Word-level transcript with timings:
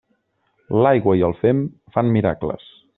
L'aigua 0.85 1.15
i 1.19 1.23
el 1.29 1.37
fem 1.45 1.63
fan 1.99 2.13
miracles. 2.19 2.71